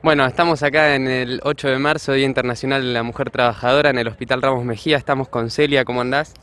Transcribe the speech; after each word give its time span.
Bueno, 0.00 0.24
estamos 0.26 0.62
acá 0.62 0.94
en 0.94 1.08
el 1.08 1.40
8 1.42 1.68
de 1.68 1.78
marzo, 1.78 2.12
Día 2.12 2.24
Internacional 2.24 2.82
de 2.82 2.92
la 2.92 3.02
Mujer 3.02 3.30
Trabajadora, 3.30 3.90
en 3.90 3.98
el 3.98 4.06
Hospital 4.06 4.40
Ramos 4.40 4.64
Mejía. 4.64 4.96
Estamos 4.96 5.28
con 5.28 5.50
Celia, 5.50 5.84
¿cómo 5.84 6.00
andás? 6.00 6.34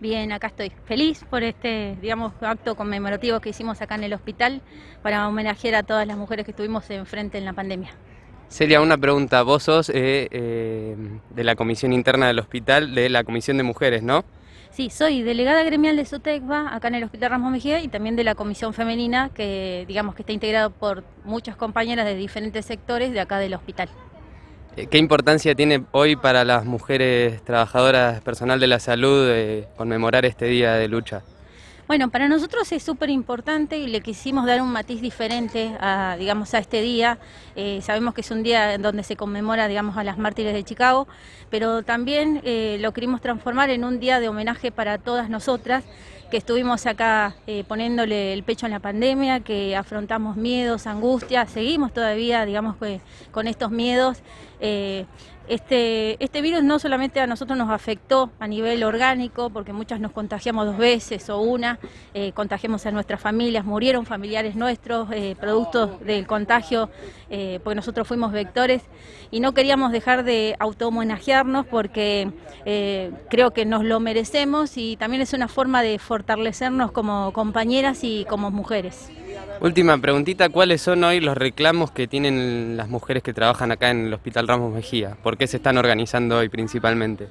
Bien, 0.00 0.32
acá 0.32 0.48
estoy. 0.48 0.72
Feliz 0.84 1.24
por 1.30 1.44
este, 1.44 1.96
digamos, 2.02 2.32
acto 2.40 2.74
conmemorativo 2.74 3.38
que 3.38 3.50
hicimos 3.50 3.80
acá 3.80 3.94
en 3.94 4.02
el 4.02 4.14
hospital 4.14 4.62
para 5.00 5.28
homenajear 5.28 5.76
a 5.76 5.82
todas 5.84 6.08
las 6.08 6.16
mujeres 6.16 6.44
que 6.44 6.50
estuvimos 6.50 6.90
enfrente 6.90 7.38
en 7.38 7.44
la 7.44 7.52
pandemia. 7.52 7.92
Celia, 8.48 8.80
una 8.80 8.98
pregunta. 8.98 9.42
Vos 9.42 9.62
sos 9.62 9.90
eh, 9.90 10.28
eh, 10.32 10.96
de 11.30 11.44
la 11.44 11.54
comisión 11.54 11.92
interna 11.92 12.26
del 12.26 12.40
hospital, 12.40 12.96
de 12.96 13.08
la 13.10 13.22
comisión 13.22 13.56
de 13.58 13.62
mujeres, 13.62 14.02
¿no? 14.02 14.24
Sí, 14.70 14.90
soy 14.90 15.22
delegada 15.22 15.62
gremial 15.62 15.96
de 15.96 16.04
SUTECBA 16.04 16.74
acá 16.74 16.88
en 16.88 16.96
el 16.96 17.04
Hospital 17.04 17.30
Ramos 17.30 17.52
Mejía 17.52 17.80
y 17.80 17.88
también 17.88 18.16
de 18.16 18.24
la 18.24 18.34
comisión 18.34 18.74
femenina 18.74 19.30
que 19.32 19.84
digamos 19.86 20.14
que 20.14 20.22
está 20.22 20.32
integrado 20.32 20.70
por 20.70 21.04
muchas 21.24 21.56
compañeras 21.56 22.06
de 22.06 22.14
diferentes 22.14 22.64
sectores 22.64 23.12
de 23.12 23.20
acá 23.20 23.38
del 23.38 23.54
hospital. 23.54 23.88
Eh, 24.76 24.86
¿Qué 24.86 24.98
importancia 24.98 25.54
tiene 25.54 25.84
hoy 25.92 26.16
para 26.16 26.44
las 26.44 26.64
mujeres 26.64 27.44
trabajadoras 27.44 28.20
personal 28.22 28.58
de 28.58 28.66
la 28.66 28.80
salud 28.80 29.30
conmemorar 29.76 30.24
este 30.24 30.46
día 30.46 30.74
de 30.74 30.88
lucha? 30.88 31.22
Bueno, 31.86 32.08
para 32.08 32.28
nosotros 32.28 32.72
es 32.72 32.82
súper 32.82 33.10
importante 33.10 33.76
y 33.76 33.86
le 33.86 34.00
quisimos 34.00 34.46
dar 34.46 34.62
un 34.62 34.72
matiz 34.72 35.02
diferente 35.02 35.76
a, 35.78 36.16
digamos, 36.18 36.54
a 36.54 36.58
este 36.58 36.80
día. 36.80 37.18
Eh, 37.56 37.80
sabemos 37.82 38.14
que 38.14 38.22
es 38.22 38.30
un 38.30 38.42
día 38.42 38.72
en 38.72 38.80
donde 38.80 39.02
se 39.02 39.16
conmemora, 39.16 39.68
digamos, 39.68 39.98
a 39.98 40.04
las 40.04 40.16
mártires 40.16 40.54
de 40.54 40.64
Chicago, 40.64 41.06
pero 41.50 41.82
también 41.82 42.40
eh, 42.42 42.78
lo 42.80 42.92
querimos 42.94 43.20
transformar 43.20 43.68
en 43.68 43.84
un 43.84 44.00
día 44.00 44.18
de 44.18 44.30
homenaje 44.30 44.72
para 44.72 44.96
todas 44.96 45.28
nosotras 45.28 45.84
que 46.34 46.38
estuvimos 46.38 46.84
acá 46.86 47.36
eh, 47.46 47.62
poniéndole 47.62 48.32
el 48.32 48.42
pecho 48.42 48.66
en 48.66 48.72
la 48.72 48.80
pandemia, 48.80 49.38
que 49.38 49.76
afrontamos 49.76 50.36
miedos, 50.36 50.88
angustias, 50.88 51.48
seguimos 51.48 51.92
todavía, 51.92 52.44
digamos, 52.44 52.74
con 53.30 53.46
estos 53.46 53.70
miedos. 53.70 54.20
Este, 55.46 56.16
este 56.24 56.40
virus 56.40 56.64
no 56.64 56.78
solamente 56.78 57.20
a 57.20 57.26
nosotros 57.26 57.58
nos 57.58 57.68
afectó 57.68 58.30
a 58.38 58.48
nivel 58.48 58.82
orgánico, 58.82 59.50
porque 59.50 59.74
muchas 59.74 60.00
nos 60.00 60.12
contagiamos 60.12 60.64
dos 60.64 60.78
veces 60.78 61.28
o 61.28 61.38
una, 61.38 61.78
eh, 62.14 62.32
contagiamos 62.32 62.86
a 62.86 62.90
nuestras 62.92 63.20
familias, 63.20 63.66
murieron 63.66 64.06
familiares 64.06 64.56
nuestros, 64.56 65.08
eh, 65.12 65.36
productos 65.38 66.00
del 66.00 66.26
contagio, 66.26 66.88
eh, 67.28 67.60
porque 67.62 67.74
nosotros 67.74 68.08
fuimos 68.08 68.32
vectores 68.32 68.84
y 69.30 69.40
no 69.40 69.52
queríamos 69.52 69.92
dejar 69.92 70.24
de 70.24 70.56
auto-homenajearnos 70.58 71.66
porque 71.66 72.30
creo 73.28 73.50
que 73.50 73.66
nos 73.66 73.84
lo 73.84 74.00
merecemos 74.00 74.78
y 74.78 74.96
también 74.96 75.20
es 75.20 75.34
una 75.34 75.48
forma 75.48 75.82
de 75.82 75.98
fortalecernos 76.24 76.90
como 76.90 77.32
compañeras 77.34 78.02
y 78.02 78.24
como 78.24 78.50
mujeres. 78.50 79.10
Última 79.60 79.98
preguntita, 79.98 80.48
¿cuáles 80.48 80.80
son 80.80 81.04
hoy 81.04 81.20
los 81.20 81.36
reclamos 81.36 81.90
que 81.90 82.06
tienen 82.06 82.78
las 82.78 82.88
mujeres 82.88 83.22
que 83.22 83.34
trabajan 83.34 83.70
acá 83.70 83.90
en 83.90 84.06
el 84.06 84.14
Hospital 84.14 84.48
Ramos 84.48 84.72
Mejía? 84.72 85.18
¿Por 85.22 85.36
qué 85.36 85.46
se 85.46 85.58
están 85.58 85.76
organizando 85.76 86.38
hoy 86.38 86.48
principalmente? 86.48 87.28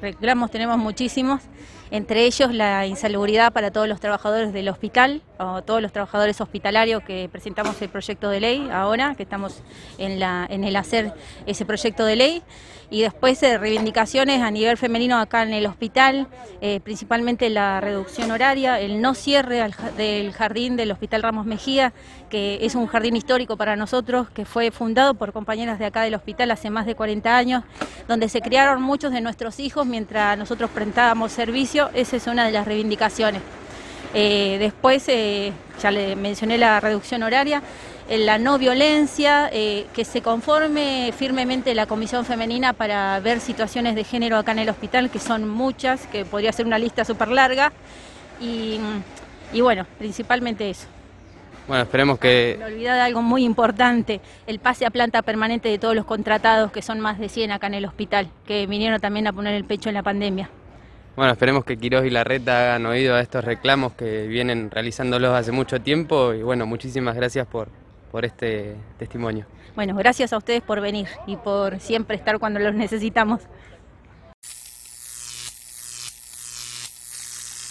Reclamos 0.00 0.52
tenemos 0.52 0.78
muchísimos, 0.78 1.42
entre 1.90 2.24
ellos 2.24 2.54
la 2.54 2.86
insalubridad 2.86 3.52
para 3.52 3.72
todos 3.72 3.88
los 3.88 3.98
trabajadores 3.98 4.52
del 4.52 4.68
hospital, 4.68 5.22
o 5.38 5.62
todos 5.62 5.82
los 5.82 5.92
trabajadores 5.92 6.40
hospitalarios 6.40 7.02
que 7.02 7.28
presentamos 7.30 7.80
el 7.82 7.88
proyecto 7.88 8.30
de 8.30 8.40
ley 8.40 8.68
ahora, 8.72 9.14
que 9.16 9.24
estamos 9.24 9.62
en, 9.98 10.22
el 10.22 10.76
hacer 10.76 11.12
ese 11.46 11.64
proyecto 11.64 12.04
de 12.04 12.16
ley, 12.16 12.42
y 12.88 13.02
después 13.02 13.42
eh, 13.42 13.58
reivindicaciones 13.58 14.42
a 14.42 14.50
nivel 14.52 14.76
femenino 14.76 15.18
acá 15.18 15.42
en 15.42 15.52
el 15.52 15.66
hospital, 15.66 16.28
eh, 16.60 16.78
principalmente 16.80 17.50
la 17.50 17.80
reducción 17.80 18.30
horaria, 18.30 18.78
el 18.78 19.00
no 19.00 19.14
cierre 19.14 19.68
del 19.96 20.32
jardín 20.32 20.76
del 20.76 20.92
Hospital 20.92 21.22
Ramos 21.24 21.46
Mejía, 21.46 21.92
que 22.30 22.60
es 22.62 22.76
un 22.76 22.86
jardín 22.86 23.16
histórico 23.16 23.56
para 23.56 23.74
nosotros, 23.74 24.30
que 24.30 24.44
fue 24.44 24.70
fundado 24.70 25.14
por 25.14 25.32
compañeras 25.32 25.80
de 25.80 25.86
acá 25.86 26.02
del 26.02 26.14
hospital 26.14 26.52
hace 26.52 26.70
más 26.70 26.86
de 26.86 26.94
40 26.94 27.36
años, 27.36 27.64
donde 28.06 28.28
se 28.28 28.40
criaron 28.40 28.80
muchos 28.82 29.12
de 29.12 29.20
nuestros 29.20 29.55
hijos 29.60 29.86
mientras 29.86 30.36
nosotros 30.38 30.70
prestábamos 30.70 31.32
servicio, 31.32 31.90
esa 31.94 32.16
es 32.16 32.26
una 32.26 32.46
de 32.46 32.52
las 32.52 32.66
reivindicaciones. 32.66 33.42
Eh, 34.14 34.56
después, 34.58 35.04
eh, 35.08 35.52
ya 35.82 35.90
le 35.90 36.16
mencioné 36.16 36.58
la 36.58 36.80
reducción 36.80 37.22
horaria, 37.22 37.62
eh, 38.08 38.18
la 38.18 38.38
no 38.38 38.58
violencia, 38.58 39.50
que 39.50 40.04
se 40.04 40.22
conforme 40.22 41.12
firmemente 41.16 41.74
la 41.74 41.86
Comisión 41.86 42.24
Femenina 42.24 42.72
para 42.72 43.20
ver 43.20 43.40
situaciones 43.40 43.94
de 43.94 44.04
género 44.04 44.38
acá 44.38 44.52
en 44.52 44.60
el 44.60 44.68
hospital, 44.68 45.10
que 45.10 45.18
son 45.18 45.48
muchas, 45.48 46.06
que 46.06 46.24
podría 46.24 46.52
ser 46.52 46.66
una 46.66 46.78
lista 46.78 47.04
súper 47.04 47.28
larga, 47.28 47.72
y, 48.40 48.80
bueno, 49.60 49.86
principalmente 49.98 50.70
eso. 50.70 50.86
Bueno, 51.66 51.82
esperemos 51.82 52.18
que... 52.18 52.56
No 52.60 52.66
olvidar 52.66 53.00
algo 53.00 53.22
muy 53.22 53.44
importante, 53.44 54.20
el 54.46 54.60
pase 54.60 54.86
a 54.86 54.90
planta 54.90 55.22
permanente 55.22 55.68
de 55.68 55.78
todos 55.78 55.96
los 55.96 56.04
contratados, 56.04 56.70
que 56.70 56.80
son 56.80 57.00
más 57.00 57.18
de 57.18 57.28
100 57.28 57.50
acá 57.50 57.66
en 57.66 57.74
el 57.74 57.84
hospital, 57.84 58.28
que 58.46 58.66
vinieron 58.66 59.00
también 59.00 59.26
a 59.26 59.32
poner 59.32 59.54
el 59.54 59.64
pecho 59.64 59.88
en 59.88 59.94
la 59.94 60.02
pandemia. 60.02 60.48
Bueno, 61.16 61.32
esperemos 61.32 61.64
que 61.64 61.76
Quiroz 61.76 62.04
y 62.04 62.10
Larreta 62.10 62.74
hagan 62.74 62.86
oído 62.86 63.14
a 63.14 63.20
estos 63.20 63.44
reclamos 63.44 63.94
que 63.94 64.26
vienen 64.26 64.70
realizándolos 64.70 65.32
hace 65.34 65.50
mucho 65.50 65.80
tiempo 65.80 66.34
y 66.34 66.42
bueno, 66.42 66.66
muchísimas 66.66 67.16
gracias 67.16 67.46
por, 67.46 67.68
por 68.12 68.24
este 68.26 68.76
testimonio. 68.98 69.46
Bueno, 69.74 69.96
gracias 69.96 70.32
a 70.32 70.36
ustedes 70.36 70.62
por 70.62 70.80
venir 70.80 71.08
y 71.26 71.36
por 71.36 71.80
siempre 71.80 72.16
estar 72.16 72.38
cuando 72.38 72.60
los 72.60 72.74
necesitamos. 72.74 73.40